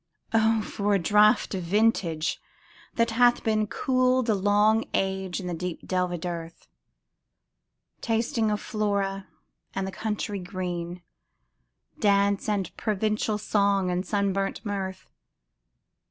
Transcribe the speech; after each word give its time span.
O, 0.33 0.63
for 0.63 0.95
a 0.95 0.99
draught 0.99 1.53
of 1.53 1.61
vintage! 1.61 2.41
that 2.95 3.11
hath 3.11 3.43
been 3.43 3.67
Cooled 3.67 4.29
a 4.29 4.33
long 4.33 4.83
age 4.95 5.39
in 5.39 5.45
the 5.45 5.53
deep 5.53 5.85
delved 5.87 6.25
earth, 6.25 6.65
Tasting 8.01 8.49
of 8.49 8.59
Flora 8.59 9.27
and 9.75 9.85
the 9.85 9.91
country 9.91 10.39
green, 10.39 11.03
Dance, 11.99 12.49
and 12.49 12.75
Provencal 12.77 13.37
song, 13.37 13.91
and 13.91 14.03
sunburnt 14.03 14.65
mirth! 14.65 15.07